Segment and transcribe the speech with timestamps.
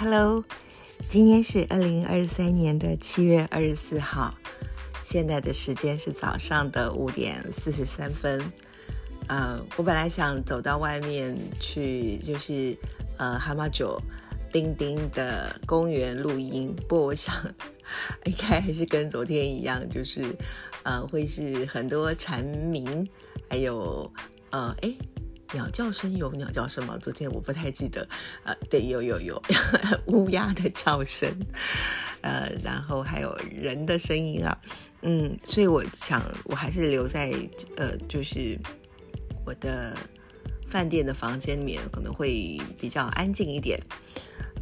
[0.00, 0.44] Hello，
[1.08, 4.32] 今天是二零二三年的七月二十四号，
[5.02, 8.40] 现在的时间是早上的五点四十三分。
[9.26, 12.78] 呃，我本来想走到外面去，就是
[13.16, 14.00] 呃蛤蟆酒
[14.52, 17.34] 丁丁的公园录音，不过我想
[18.24, 20.24] 应该还是跟昨天一样，就是
[20.84, 23.04] 呃会是很多蝉鸣，
[23.50, 24.08] 还有
[24.50, 24.94] 呃哎。
[25.52, 26.98] 鸟叫声有鸟叫声吗？
[27.00, 28.06] 昨天我不太记得，
[28.44, 29.42] 呃，对，有有有
[30.06, 31.28] 乌鸦的叫声，
[32.20, 34.56] 呃，然后还有人的声音啊，
[35.02, 37.32] 嗯，所以我想我还是留在
[37.76, 38.58] 呃，就是
[39.46, 39.96] 我的
[40.68, 43.80] 饭店的房间里面，可能会比较安静一点，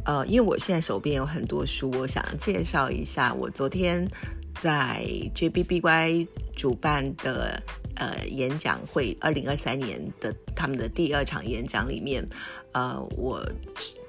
[0.05, 4.09] 呃，因为我现在手边有很多书，我想介绍一下我昨天
[4.58, 5.04] 在
[5.34, 6.26] JBBY
[6.56, 7.62] 主办的。
[7.94, 12.26] 呃，演讲会二零二三年的他们的第二场演讲里面，
[12.72, 13.46] 呃，我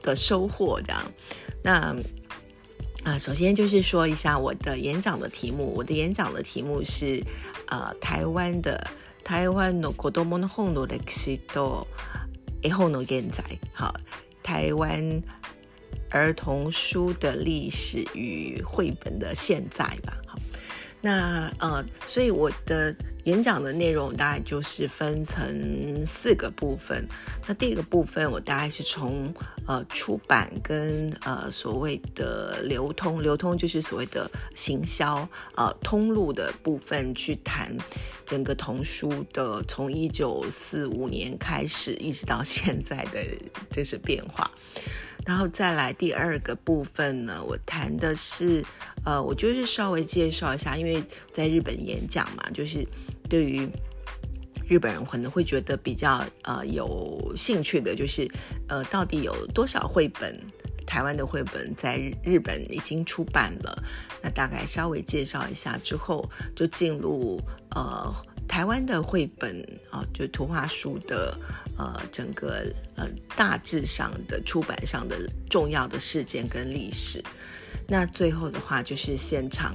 [0.01, 1.11] 的收获这样。
[1.61, 1.93] 那
[3.03, 5.65] 啊，首先就是说一下我的演讲的题目。
[5.75, 7.21] 我的演讲的题目是
[7.67, 8.81] 呃，台湾的
[9.23, 11.85] 台湾の子供の本の歴史と
[12.61, 13.43] 絵本の現在。
[13.73, 13.93] 好，
[14.41, 15.21] 台湾
[16.09, 20.17] 儿童书的历史与绘本的现在吧。
[20.25, 20.39] 好，
[21.00, 22.94] 那呃，所以我的。
[23.24, 27.06] 演讲的内容大概就是分成四个部分。
[27.46, 29.30] 那第一个部分，我大概是从
[29.66, 37.76] 呃出版跟呃所谓的流通，流通就是所谓的行销呃通路的部分去谈
[38.24, 43.22] 整个童书的从一九四五年开始一直到现在的
[43.70, 44.50] 就是变化。
[45.26, 48.64] 然后再来第二个部分呢，我谈的是
[49.08, 52.86] 呃，我就是稍微介绍一下，因为在日本演讲嘛，就是。
[53.28, 53.68] 对于
[54.66, 58.26] 日本人可能会觉得比较呃有兴趣的，就是
[58.68, 60.34] 呃到底有多少绘本
[60.86, 63.82] 台湾的绘本在日日本已经出版了？
[64.22, 67.38] 那大概稍微介绍一下之后，就进入
[67.72, 68.10] 呃
[68.48, 71.38] 台湾的绘本啊，就图画书的
[71.76, 72.64] 呃整个
[72.96, 73.06] 呃
[73.36, 77.22] 大致上的出版上的重要的事件跟历史。
[77.90, 79.74] 那最后的话就是现场。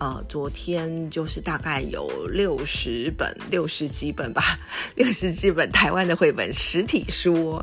[0.00, 4.56] 呃，昨天就是大概有六十本、六十几本吧，
[4.94, 7.60] 六十几本台湾的绘本实体书，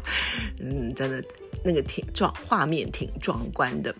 [0.59, 1.23] 嗯，真的
[1.63, 3.95] 那个挺壮，画面挺壮观的，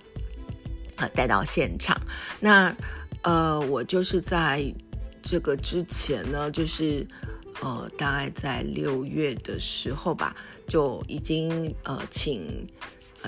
[0.98, 1.98] 啊，带到现场。
[2.42, 2.76] 那
[3.22, 4.70] 呃，我就是在
[5.22, 7.08] 这个之前呢，就是
[7.62, 10.36] 呃，大概在六月的时候吧，
[10.68, 12.68] 就已经呃请。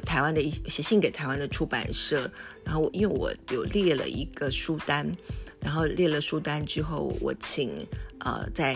[0.01, 2.29] 台湾的一写信给台湾的出版社，
[2.63, 5.09] 然后因为我有列了一个书单，
[5.59, 7.71] 然后列了书单之后，我请
[8.19, 8.75] 呃在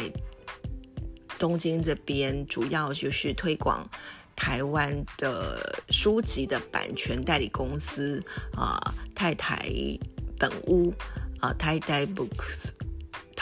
[1.37, 3.87] 东京这边主要就是推广
[4.35, 8.23] 台湾的书籍的版权代理公司
[8.55, 8.79] 啊，
[9.15, 9.65] 太太
[10.37, 10.93] 本屋
[11.39, 12.69] 啊，太太 books。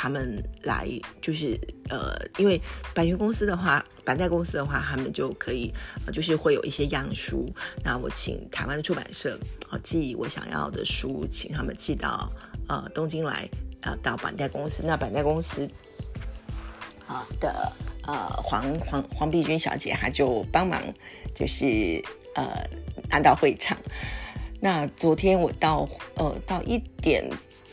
[0.02, 0.88] 他们来
[1.22, 2.58] 就是呃，因为
[2.96, 5.74] 版权公司的话，版代公司的话，他们就可以
[6.06, 7.54] 呃，就是会有一些样书。
[7.84, 9.38] 那我请台湾的出版社
[9.70, 12.32] 啊寄我想要的书，请他们寄到
[12.70, 13.50] 呃东京来，
[13.82, 14.84] 呃到版代公司。
[14.86, 15.70] 那版代公司
[17.06, 17.70] 啊的
[18.08, 20.82] 呃黄黄黄碧君小姐，她就帮忙，
[21.36, 22.02] 就是
[22.36, 22.48] 呃
[23.10, 23.78] 拿到会场。
[24.62, 27.30] 那昨天我到呃到一点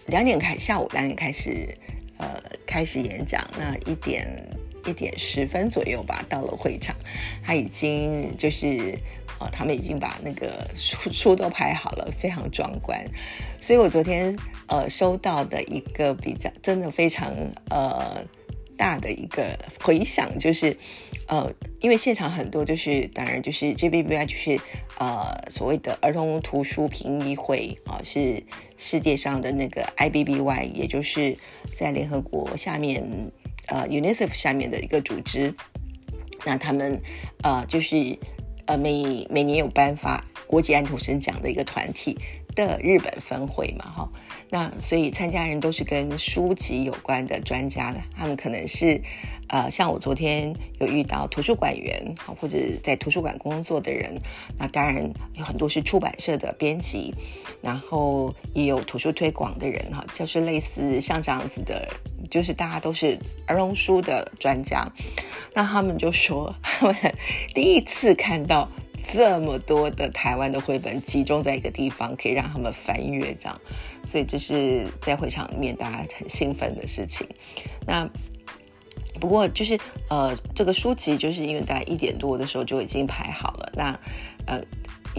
[0.06, 1.78] 两点开下午两点开始。
[2.19, 4.27] 呃，开始演讲，那一点
[4.84, 6.94] 一点十分左右吧，到了会场，
[7.43, 8.99] 他已经就是，
[9.38, 13.04] 呃，他们已经把那个书书都排好了，非常壮观。
[13.60, 17.34] 所以我昨天呃收到的一个比较真的非常
[17.71, 18.25] 呃。
[18.76, 20.76] 大的一个回响就是，
[21.26, 24.60] 呃，因为现场很多就是，当然就是 JBBI 就是
[24.98, 28.42] 呃所谓的儿童图书评议会啊，是
[28.76, 31.36] 世界上的那个 IBBY，也就是
[31.75, 33.32] 在联合国下面
[33.69, 35.54] 呃 UNICEF 下面的一个组织。
[36.44, 37.01] 那他们
[37.42, 38.18] 呃就是
[38.66, 42.16] 呃每每年有颁发国际安徒生奖的一个团体。
[42.56, 44.08] 的日本分会嘛，哈，
[44.50, 49.00] 那所以参加人都是跟书籍有关的专家的，他们可能是，
[49.48, 54.18] 呃，像我昨天有遇到图书馆员，或者在图书馆工作的人，
[54.58, 57.14] 那当然有很多是出版社的编辑，
[57.62, 61.86] 然后也有图书推广的人，哈，就是类似像这样子的，
[62.30, 64.91] 就是大家都是儿童书的专家，
[65.53, 66.97] 那他们就说，他 们
[67.54, 68.66] 第一次看到。
[69.12, 73.60] 这么多的台湾的绘本集中在一个地方，可以让他们翻阅，这样，
[74.04, 77.26] 所以这是在会场里面大家很兴奋的事情。
[77.86, 78.08] 那
[79.20, 79.78] 不过就是
[80.10, 83.72] 呃，这个书籍就是因为大概一点多的时候就已经排好了。
[83.74, 83.98] 那
[84.47, 84.60] 呃，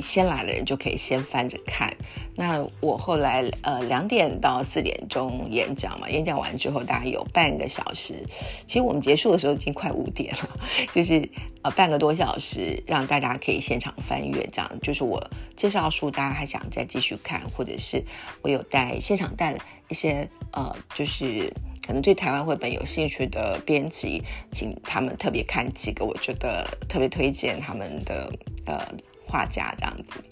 [0.01, 1.95] 先来的人就可以先翻着看。
[2.35, 8.23] 那我后来呃两点到四点钟演讲嘛，演讲完之后大概有半个小时，
[8.67, 10.49] 其实我们结束的时候已经快五点了，
[10.93, 11.29] 就是
[11.61, 15.21] 呃半个多小时让大家可以现场翻阅，这样就是我
[15.55, 18.03] 介绍书，大家还想再继续看，或者是
[18.41, 19.57] 我有带现场带
[19.89, 21.51] 一些呃就是。
[21.85, 24.21] 可能对台湾绘本有兴趣的编辑，
[24.51, 28.29] 请他们特别看几个，我觉得特别推荐他们的
[28.65, 28.85] 呃
[29.27, 30.23] 画家这样子。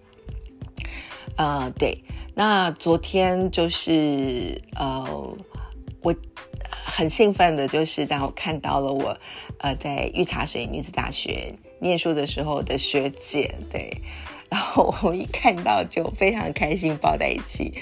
[1.38, 2.03] 呃，对，
[2.33, 5.38] 那昨天就是呃，
[6.01, 6.15] 我
[6.86, 9.18] 很兴奋的，就是当我看到了我
[9.57, 14.01] 呃在御茶水女子大学念书的时候的学姐，对，
[14.50, 17.74] 然后我一看到就非常开心，抱在一起。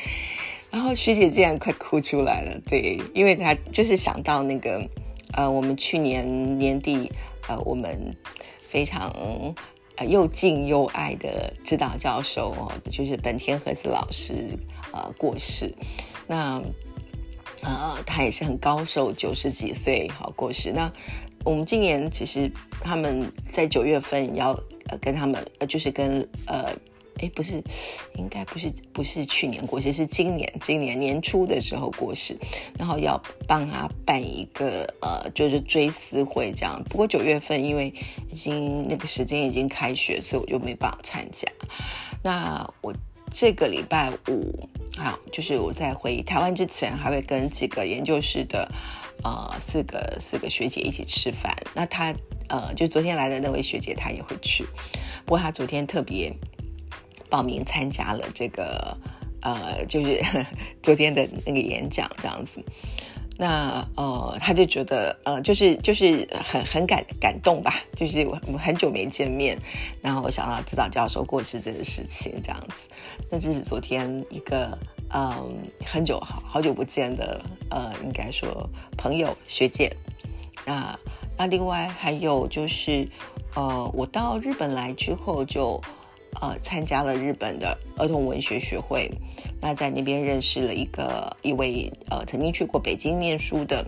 [0.71, 4.83] 然后学姐竟然快哭出来了，对，因为她就是想到那个，
[5.33, 7.11] 呃，我们去年年底，
[7.47, 8.17] 呃，我们
[8.59, 9.13] 非常
[10.03, 14.57] 又敬又爱的指导教授哦，就是本田和子老师，
[14.91, 15.73] 啊，过世，
[16.27, 16.61] 那
[17.61, 20.71] 啊，他也是很高寿，九十几岁好过世。
[20.71, 20.91] 那
[21.43, 22.51] 我们今年其实
[22.81, 24.51] 他们在九月份要
[24.87, 26.73] 呃跟他们，呃，就是跟呃。
[27.19, 27.63] 哎，不是，
[28.15, 32.35] 应该不是，不是去年过世，是今年，今年年初的时候过世，
[32.77, 36.83] 然后要帮他办一个呃，就是追思会这样。
[36.89, 37.93] 不过九月份因为
[38.31, 41.47] 已经那个时间已经开学，所以我就没办法参加。
[42.23, 42.93] 那我
[43.31, 44.67] 这个礼拜五，
[44.97, 48.69] 好，就是我在回台湾之前，还会跟几个研究室的
[49.23, 51.55] 呃四个四个学姐一起吃饭。
[51.75, 52.13] 那他
[52.49, 54.65] 呃，就昨天来的那位学姐，她也会去。
[55.25, 56.33] 不过她昨天特别。
[57.33, 58.95] 报名参加了这个，
[59.41, 60.23] 呃，就是
[60.83, 62.63] 昨天的那个演讲这样子，
[63.39, 69.57] 那呃，他就觉得呃，就是就是很很感感动吧，就是我们很久没见面，
[69.99, 72.87] 然后我想到指导教授过世这个事情这样子，
[73.31, 74.77] 那这是昨天一个
[75.11, 79.91] 嗯很久好好久不见的呃，应该说朋友学姐，
[80.67, 80.95] 那
[81.35, 83.09] 那另外还有就是
[83.55, 85.81] 呃，我到日本来之后就。
[86.41, 89.09] 呃，参加了日本的儿童文学学会，
[89.61, 93.85] 那在那边认识了一个一位呃曾经去过北京念书的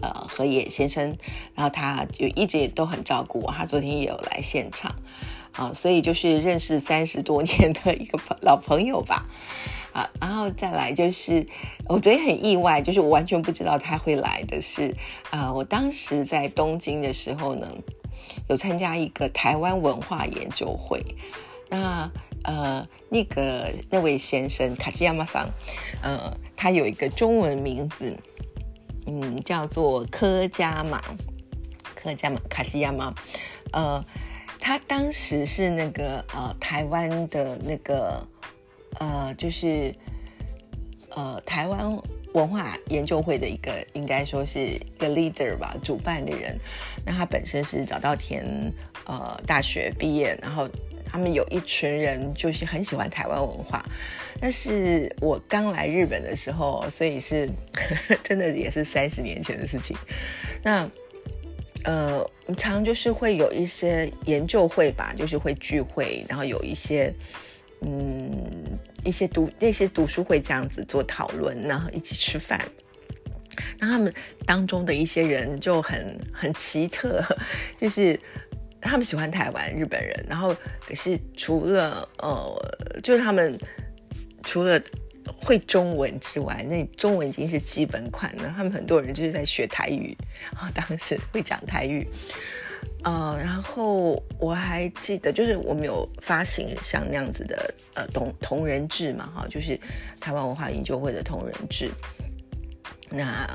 [0.00, 1.16] 呃河野先生，
[1.54, 4.94] 然后他就一直也都很照顾我，他昨天也有来现场
[5.52, 9.26] 啊，所以就是认识三十多年的一个老朋友吧，
[9.92, 11.46] 啊，然后再来就是
[11.86, 14.94] 我昨天很意外，就是我完全不知道他会来的是
[15.30, 17.68] 啊，我当时在东京的时候呢，
[18.48, 21.04] 有参加一个台湾文化研究会。
[21.70, 22.10] 那
[22.44, 25.46] 呃，那个那位先生卡基亚马桑，
[26.02, 28.16] 呃，他有一个中文名字，
[29.06, 31.02] 嗯，叫做柯加马，
[31.94, 33.12] 柯加马卡基亚马，
[33.72, 34.02] 呃，
[34.58, 38.26] 他当时是那个呃台湾的那个
[38.98, 39.94] 呃，就是
[41.10, 41.98] 呃台湾
[42.32, 46.56] 文化研究会的一个，应该说是一个 leader 吧，主办的人。
[47.04, 48.72] 那他本身是早稻田
[49.04, 50.66] 呃大学毕业，然后。
[51.10, 53.84] 他们有一群人就是很喜欢台湾文化，
[54.40, 57.48] 但是我刚来日本的时候，所以是
[58.22, 59.96] 真的也是三十年前的事情。
[60.62, 60.88] 那
[61.84, 67.12] 呃，常就是会有一些研究会吧，就是会聚会，然后有一些
[67.80, 72.60] 嗯一些读那些读书会这样子做讨论，然后一起吃饭。
[73.78, 74.12] 那他们
[74.44, 77.24] 当中的一些人就很很奇特，
[77.80, 78.18] 就是。
[78.80, 80.54] 他们喜欢台湾日本人，然后
[80.86, 83.58] 可是除了呃，就是他们
[84.42, 84.80] 除了
[85.24, 88.52] 会中文之外，那中文已经是基本款了。
[88.56, 90.16] 他们很多人就是在学台语，
[90.54, 92.08] 啊，当时会讲台语，
[93.04, 99.78] 呃，然后我还记得，就是我们有发行像那样子的呃同同人志嘛，哈，就是
[100.20, 101.90] 台湾文化研究会的同人志，
[103.10, 103.46] 那。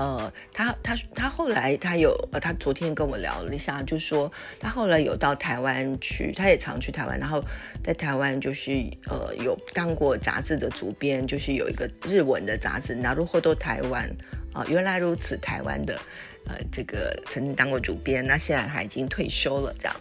[0.00, 7.44] 呃，他他他后来他有呃，他昨天跟我聊了一下，就说他后来有到台湾去，他也常去台湾，然后
[7.84, 8.70] 在台湾就是
[9.10, 14.10] 呃有当过杂志的主编，就是有一个日文的杂志《拿入后都台湾》
[14.58, 16.00] 啊，原来如此台湾的
[16.46, 19.94] 呃这个曾经当过主编，那现在他已经退休了，这样。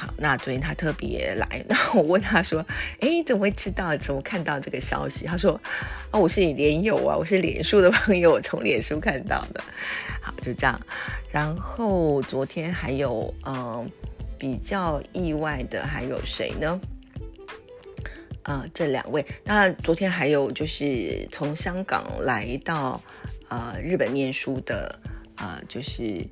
[0.00, 2.64] 好，那昨天他特别来，然后我问他说
[3.02, 3.96] ：“哎，怎么会知道？
[3.96, 5.60] 怎么看到这个消息？”他说
[6.12, 9.60] ：“哦，我是你连友啊，我是脸书的朋友，我从脸书看到的。”
[10.22, 10.80] 好，就这样。
[11.32, 13.90] 然后昨天还有嗯
[14.38, 16.80] 比较意外的还有谁呢？
[18.44, 19.26] 啊，这两位。
[19.42, 23.02] 那，昨天还有就是从香港来到
[23.48, 24.96] 呃日本念书的
[25.34, 26.24] 啊，就是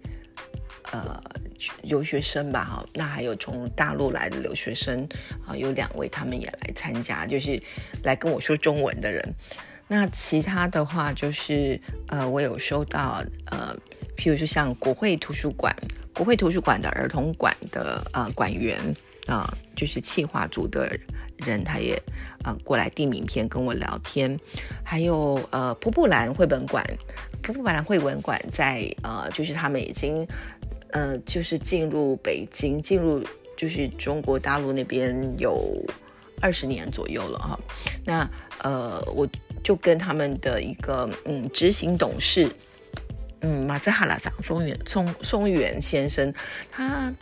[0.93, 1.21] 呃。
[1.83, 5.09] 留学生吧，哈，那还有从大陆来的留学生
[5.47, 7.61] 啊，有两位他们也来参加，就是
[8.03, 9.35] 来跟我说中文的人。
[9.89, 13.77] 那其他的话就是呃，我有收到呃，
[14.17, 15.75] 譬如说像国会图书馆，
[16.13, 18.79] 国会图书馆的儿童馆的呃馆员
[19.27, 20.99] 啊，就是企划组的
[21.37, 21.97] 人，他也
[22.43, 24.37] 呃过来递名片跟我聊天。
[24.85, 26.85] 还有呃，瀑布兰绘本馆，
[27.41, 30.27] 瀑布兰绘本馆在呃，就是他们已经。
[30.91, 33.23] 呃，就是进入北京，进入
[33.57, 35.61] 就是中国大陆那边有
[36.41, 37.59] 二十年左右了哈。
[38.05, 38.31] 那
[38.63, 39.29] 呃，我
[39.63, 42.49] 就跟他们的一个嗯执行董事，
[43.41, 46.33] 嗯马兹哈拉桑松原松松原先生，
[46.71, 47.13] 他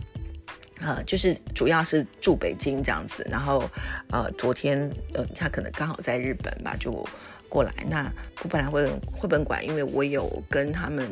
[0.80, 3.64] 呃就是主要是住北京这样子，然后
[4.10, 7.04] 呃昨天呃他可能刚好在日本吧，就
[7.48, 7.72] 过来。
[7.88, 11.10] 那我本来会绘本馆，因为我有跟他们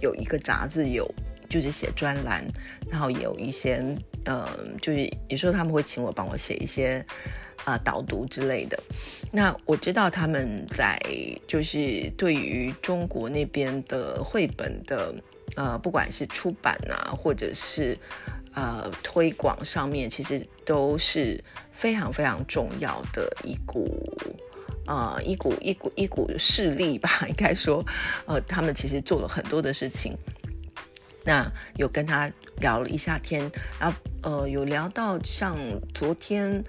[0.00, 1.08] 有一个杂志有。
[1.48, 2.44] 就是写专栏，
[2.90, 3.84] 然后也有一些，
[4.24, 4.48] 呃，
[4.80, 7.04] 就是有时候他们会请我帮我写一些，
[7.64, 8.78] 啊，导读之类的。
[9.30, 10.98] 那我知道他们在
[11.46, 15.14] 就是对于中国那边的绘本的，
[15.56, 17.96] 呃，不管是出版啊，或者是
[18.54, 24.16] 呃推广上面，其实都是非常非常重要的一股，
[24.86, 27.84] 呃，一股一股一股势力吧， 应该说，
[28.26, 30.16] 呃，他们其实做了很多的事情。
[31.24, 33.50] 那有跟他聊了一下天，
[33.80, 35.56] 然后呃有聊到像
[35.94, 36.62] 昨天，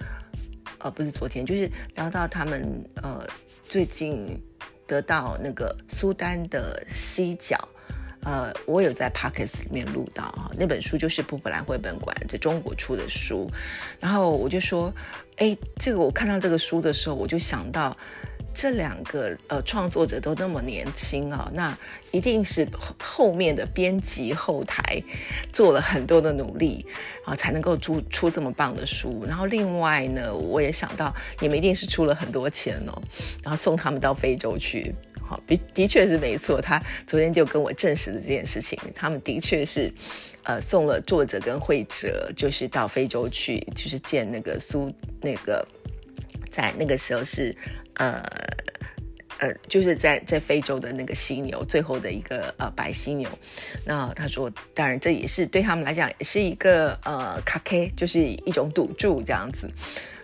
[0.78, 3.26] 呃不是昨天，就是聊到他们呃
[3.64, 4.40] 最近
[4.86, 7.56] 得到那个苏丹的西角，
[8.22, 13.50] 呃我有在 Pockets 里面录到哈，那本书就是布布兰绘本馆在中国出的书，
[14.00, 14.92] 然后我就说，
[15.36, 17.94] 哎，这个我看到这个书的时候，我就想到。
[18.56, 21.76] 这两个呃创作者都那么年轻啊，那
[22.10, 22.66] 一定是
[22.98, 24.82] 后面的编辑后台
[25.52, 26.86] 做了很多的努力
[27.26, 29.26] 啊，才能够出出这么棒的书。
[29.28, 32.96] 然后另外呢，我也想到你们一定是出了很多钱哦，
[33.44, 34.94] 然后送他们到非洲去。
[35.20, 36.58] 好，的的确是没错。
[36.58, 39.92] 他昨天就跟我证实了这件事情，他们的确是
[40.44, 45.66] 呃送了作者跟会者，就是到非洲去，就是见那个苏那个
[46.48, 47.54] 在那个时候是。
[47.98, 48.22] 呃
[49.38, 53.28] 呃，就是在在非洲的那个犀牛，最后的一个呃白犀牛。
[53.84, 59.70] 那他说，当然这也是对他们来讲也是一个呃卡 K，就是一种赌注这样子。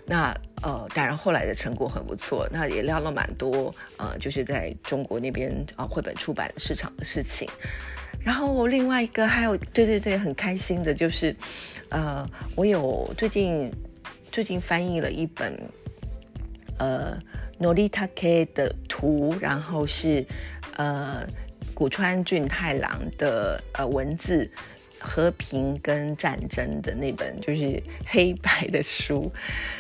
[0.07, 7.47] 那呃，当然后来的成果很不错，那也聊了蛮多呃，就是在中国那边啊绘本出版市场的事情。
[8.19, 11.37] 然后另外一个还有，对对对，很开心的就是，
[11.91, 12.27] 呃，
[12.57, 13.71] 我有最近
[14.31, 15.53] 最近翻译了一本
[16.79, 17.19] 呃。
[17.63, 20.27] 诺丽塔 K 的图，然后是
[20.77, 21.25] 呃
[21.73, 24.51] 古川俊太郎的呃文字，
[24.99, 29.33] 和平跟战争的那本就是黑白的书。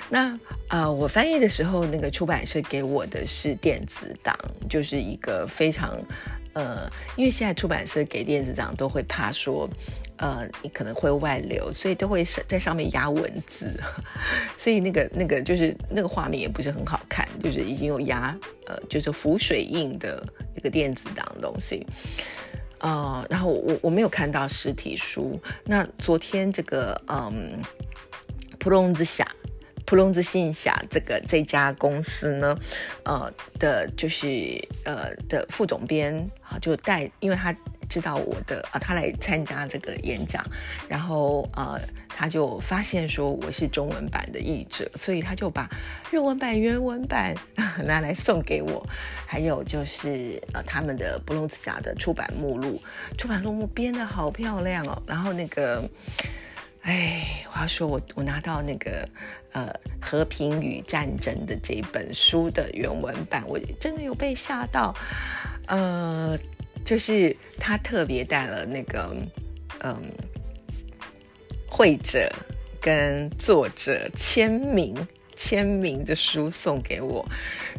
[0.08, 4.38] 那啊，我翻译的时候，那个出版社给我的是电子档，
[4.70, 6.00] 就是一个非常。
[6.54, 6.86] 呃，
[7.16, 9.66] 因为现在出版社给电子档都会怕说，
[10.22, 13.72] 呃，你可能会外流，所以都会在上面压文字，
[14.56, 20.24] 所以那个那个就是那个画面也不是很好看，就是已经有压呃，就是浮水印的
[20.56, 21.84] 一个电子档东西，
[22.78, 25.36] 呃，然后我我没有看到实体书。
[25.64, 27.60] 那昨天这个嗯，
[28.60, 29.26] 普隆之下。
[29.84, 32.56] 普隆兹信下这个这家公司呢，
[33.02, 34.26] 呃的，就是
[34.84, 37.54] 呃的副总编啊，就带，因为他
[37.92, 40.42] 知道我的啊，他来参加这个演讲，
[40.88, 45.68] 然后呃，他就发现说我是中文版的译者，所以他就把
[46.10, 47.34] 日文版、原文版
[47.84, 48.82] 拿来送给我，
[49.26, 52.80] 还有就是呃他们的布隆兹侠的出版目录，
[53.18, 55.86] 出版目录编的好漂亮哦，然后那个。
[56.84, 59.08] 哎，我要说，我我拿到那个
[59.52, 59.72] 呃
[60.04, 64.92] 《和平与战争》的这本书的原文版，我真的有被吓到。
[65.68, 66.36] 呃，
[66.84, 69.14] 就是他特别带了那个
[69.80, 69.96] 嗯
[71.66, 72.30] 会者
[72.80, 74.94] 跟作者签名。
[75.34, 77.26] 签名的书送给我，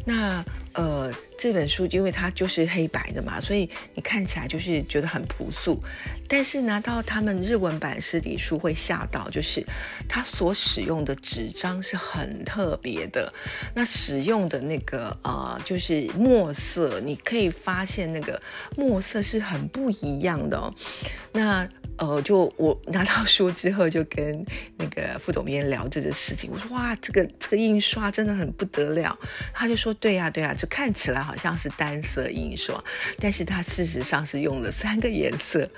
[0.04, 5.82] 那呃这本书因为它就是黑白的嘛，所以你看起来就是觉得很朴素，
[6.28, 9.64] 但是拿到他们日文版实体书会吓到，就是
[10.08, 13.32] 它所使用的纸张是很特别的，
[13.74, 18.40] 那使用的那个呃就是墨色，你可以发现那个
[18.76, 20.72] 墨色是很不一样的哦，
[21.32, 24.44] 那呃，就我拿到书之后，就跟
[24.76, 26.50] 那个副总编聊这个事情。
[26.52, 29.16] 我说哇，这个这个印刷真的很不得了。
[29.52, 32.82] 他就说对呀对呀，就看起来好像是单色印刷，
[33.20, 35.68] 但是它事实上是用了三个颜色。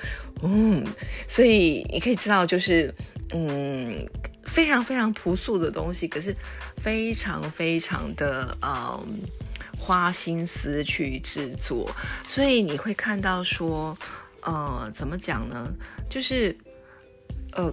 [0.42, 0.86] 嗯，
[1.28, 2.94] 所以你可以知道，就是
[3.34, 4.02] 嗯，
[4.44, 6.34] 非常非常朴素的东西，可是
[6.78, 9.04] 非常非常的嗯
[9.78, 11.94] 花心思去制作，
[12.26, 13.96] 所以你会看到说。
[14.42, 15.74] 呃，怎么讲呢？
[16.08, 16.56] 就是，
[17.52, 17.72] 呃，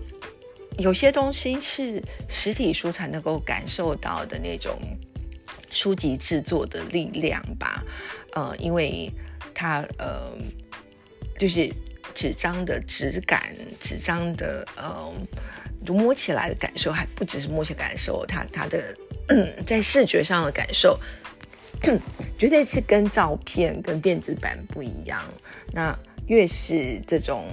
[0.78, 4.80] 有些东西是实体书才能够感受到的那种
[5.72, 7.84] 书籍制作的力量吧。
[8.34, 9.12] 呃，因为
[9.54, 10.32] 它呃，
[11.38, 11.72] 就是
[12.14, 15.14] 纸张的质感，纸张的呃，
[15.88, 18.96] 摸起来的感受还不只是摸起来感受，它它的
[19.66, 21.00] 在视觉上的感受，
[22.38, 25.24] 绝对是跟照片跟电子版不一样。
[25.72, 25.98] 那
[26.28, 27.46] 越是这种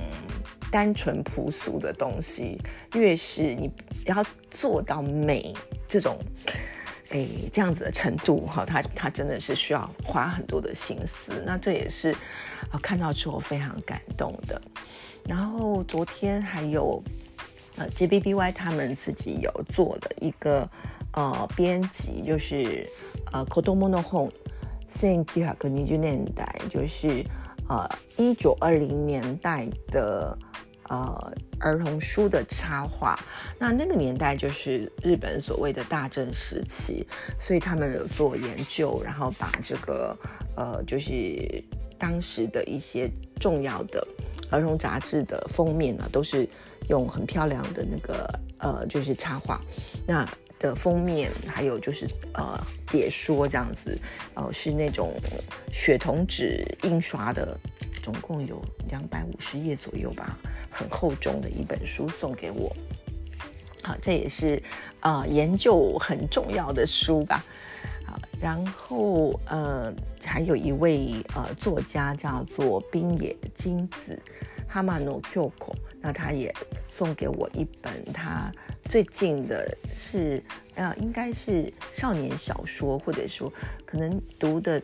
[0.71, 2.61] 单纯朴素的东西，
[2.95, 3.71] 越是你
[4.07, 5.55] 要做到美
[5.89, 6.17] 这种，
[7.11, 11.43] 哎，这样子的程度哈，它它真的是需要花很多的心思。
[11.45, 12.13] 那这也是
[12.71, 14.61] 啊看到之后非常感动的。
[15.25, 17.03] 然后昨天还有
[17.77, 20.69] 呃 J B B Y 他们自己有做了一个
[21.13, 22.89] 呃编辑，就是
[23.33, 24.33] 呃 Kodomo Home
[24.89, 27.25] Thank You 和尼居年代，就是。
[27.69, 30.37] 呃，一九二零年代的
[30.91, 33.19] 呃儿童书的插画，
[33.59, 37.07] 那那个年代就是日本所谓的大正时期，
[37.39, 40.15] 所以他们有做研究，然后把这个
[40.57, 41.65] 呃就是
[41.97, 44.07] 当时的一些重要的
[44.51, 46.47] 儿童杂志的封面呢，都是
[46.91, 48.29] 用很漂亮的那个
[48.59, 49.59] 呃就是插画，
[50.07, 50.29] 那。
[50.61, 53.99] 的封面，还有就是呃解说这样子，
[54.35, 55.15] 呃是那种
[55.73, 57.59] 雪铜纸印刷的，
[58.03, 60.39] 总共有两百五十页左右吧，
[60.71, 62.75] 很厚重的一本书送给我。
[63.83, 64.63] 好，这也是
[65.01, 67.45] 啊研究很重要的书吧。
[68.07, 69.93] 好，然后呃
[70.25, 74.19] 还有一位呃作家叫做冰野金子。
[74.73, 76.55] 哈马诺 Qko，那他也
[76.87, 78.53] 送给我一本他
[78.85, 80.41] 最近的是
[80.77, 83.53] 呃，应该是少年小说，或者说
[83.85, 84.81] 可能读的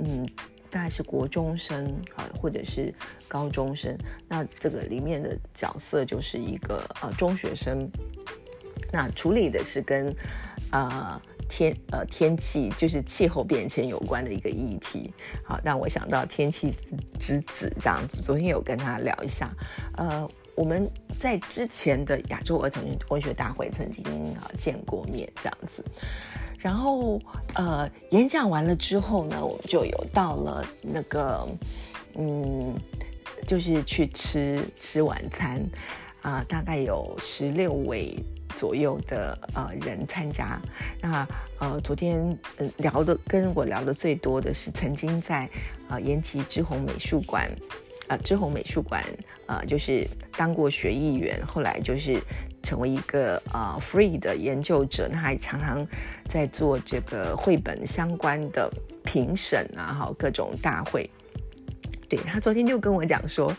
[0.00, 0.28] 嗯，
[0.72, 1.84] 大概是国中生
[2.16, 2.92] 啊，或者是
[3.28, 3.96] 高中生。
[4.26, 7.88] 那这个里面的角色就是一个呃中学生，
[8.90, 10.12] 那处理的是跟
[10.72, 11.20] 呃。
[11.48, 15.12] 天呃天气就是气候变迁有关的一个议题，
[15.44, 16.72] 好让我想到天气
[17.18, 18.22] 之子这样子。
[18.22, 19.52] 昨天有跟他聊一下，
[19.98, 20.88] 呃，我们
[21.20, 24.02] 在之前的亚洲儿童文学大会曾经
[24.36, 25.84] 啊见过面这样子。
[26.62, 27.20] 然后
[27.54, 31.46] 呃演讲完了之后呢，我们就有到了那个
[32.14, 32.74] 嗯，
[33.46, 35.60] 就是去吃吃晚餐
[36.22, 38.16] 啊，大概有十六位。
[38.54, 40.60] 左右的呃人参加，
[41.00, 41.26] 那
[41.58, 45.48] 呃昨天呃聊的跟我聊的最多的是曾经在
[45.88, 47.50] 呃延吉之红美术馆，
[48.08, 49.04] 啊之后美术馆
[49.46, 52.20] 呃就是当过学艺员，后来就是
[52.62, 55.86] 成为一个呃 free 的研究者，他还常常
[56.28, 58.70] 在做这个绘本相关的
[59.04, 61.08] 评审啊，哈各种大会。
[62.08, 63.54] 对他昨天就跟我讲说。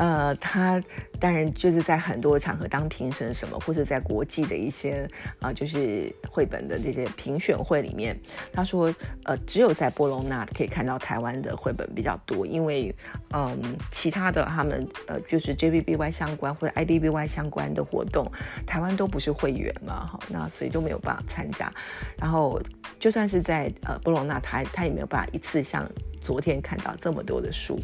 [0.00, 0.82] 呃，他
[1.18, 5.06] 当然就是在很多场合当评审什么，或者在国际的一些
[5.40, 8.18] 啊，就是绘本的这些评选会里面，
[8.50, 12.94] 他说，呃，只有在波隆纳可以看到台湾的绘本比较多，因为
[13.34, 18.26] 嗯，其他的他们呃，就是 JBBY 相关或者 IBBY 相关的活动，
[18.66, 21.70] 台湾都不是会员嘛，哈，那所以都没有办法参加。
[22.16, 22.58] 然后
[22.98, 25.86] 就算是在呃波隆纳，他他也没有办法一次像
[26.22, 27.78] 昨天看到这么多的书。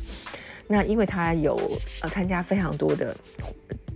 [0.69, 1.57] 那因为他有
[2.03, 3.17] 呃参加非常多的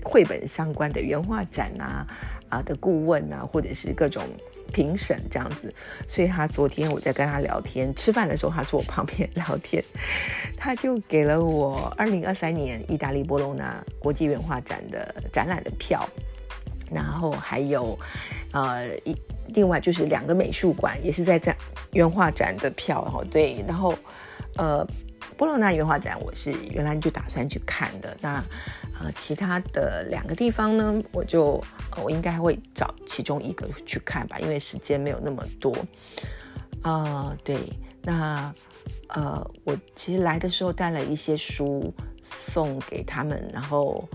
[0.04, 2.06] 绘本相关的原画展啊
[2.48, 4.22] 啊的顾问啊，或者是各种
[4.72, 5.74] 评审这样子，
[6.06, 9.82] 所以他昨天我在跟他聊天吃饭的时候，他坐我旁边聊天，
[10.56, 16.08] 他就给了我二零二三年意大利波隆纳国际原画展的展览的票，
[16.90, 17.98] 然后还有
[18.52, 19.14] 呃一
[19.48, 21.56] 另外就是两个美术馆也是在展
[21.92, 23.94] 原画展的票，然后对，然后
[24.56, 24.86] 呃。
[25.40, 28.14] 波罗纳油画展，我是原来就打算去看的。
[28.20, 28.44] 那
[29.00, 31.58] 呃，其他的两个地方呢，我就
[32.04, 35.74] 我应该会找其中一个去看吧，因为时间没有那么多。
[36.82, 37.72] 啊，对，
[38.02, 38.54] 那
[39.08, 44.06] 呃，我其实来的时候带了一些书送给他们，然后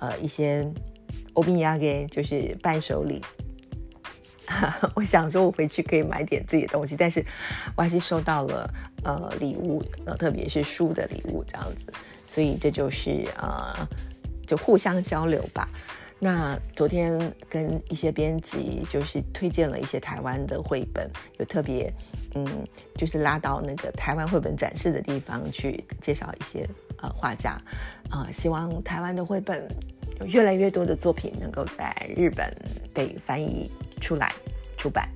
[0.00, 0.66] 呃，一些
[1.34, 3.22] 欧米亚给就是伴手礼。
[4.94, 7.22] 我想说，我回去可以买点自己的东西，但是
[7.76, 8.72] 我还是收到了
[9.06, 11.92] 呃礼物，呃特别是书的礼物这样子，
[12.26, 13.88] 所以这就是呃
[14.44, 15.68] 就互相交流吧。
[16.18, 21.92] 那昨天跟一些编辑就是推荐了一些台湾的绘本，有特别
[22.34, 22.66] 嗯，
[22.96, 26.66] 就是拉到那个台湾绘本展示的地方去介绍一些
[27.02, 27.60] 呃画家
[28.08, 29.68] 啊，希望台湾的绘本
[30.18, 32.50] 有越来越多的作品能够在日本
[32.94, 34.32] 被翻译出来
[34.78, 35.06] 出版。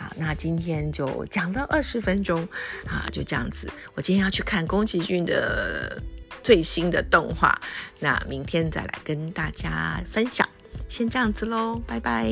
[0.00, 2.42] 好，那今天就讲了二十分钟
[2.86, 3.70] 啊，就这样子。
[3.94, 6.02] 我今天要去看宫崎骏的。
[6.42, 7.60] 最新的动画，
[7.98, 10.48] 那明天再来跟大家分享。
[10.88, 12.26] 先这样子喽，拜拜。